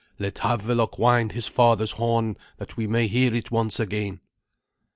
Let 0.17 0.37
Havelok 0.39 0.97
wind 0.97 1.33
his 1.33 1.45
father's 1.45 1.91
horn, 1.91 2.35
that 2.57 2.75
we 2.75 2.87
may 2.87 3.05
hear 3.07 3.35
it 3.35 3.51
once 3.51 3.79
again." 3.79 4.19